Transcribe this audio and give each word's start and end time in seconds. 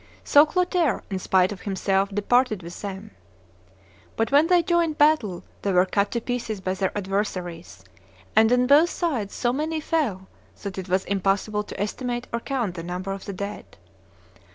So 0.23 0.47
Clotaire, 0.47 1.03
in 1.11 1.19
spite 1.19 1.51
of 1.51 1.61
himself, 1.61 2.09
departed 2.09 2.63
with 2.63 2.81
them. 2.81 3.11
But 4.15 4.31
when 4.31 4.47
they 4.47 4.63
joined 4.63 4.97
battle 4.97 5.43
they 5.61 5.71
were 5.71 5.85
cut 5.85 6.09
to 6.13 6.19
pieces 6.21 6.59
by 6.59 6.73
their 6.73 6.91
adversaries, 6.97 7.83
and 8.35 8.51
on 8.51 8.65
both 8.65 8.89
sides 8.89 9.35
so 9.35 9.53
many 9.53 9.79
fell 9.79 10.27
that 10.63 10.79
it 10.79 10.89
was 10.89 11.05
impossible 11.05 11.61
to 11.65 11.79
estimate 11.79 12.25
or 12.33 12.39
count 12.39 12.73
the 12.73 12.81
number 12.81 13.11
of 13.11 13.25
the 13.25 13.33
dead. 13.33 13.77